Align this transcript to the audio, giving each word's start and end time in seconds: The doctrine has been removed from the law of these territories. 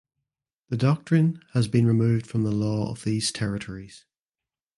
The 0.69 0.77
doctrine 0.77 1.43
has 1.53 1.67
been 1.67 1.85
removed 1.85 2.25
from 2.25 2.41
the 2.41 2.49
law 2.49 2.89
of 2.91 3.03
these 3.03 3.31
territories. 3.31 4.03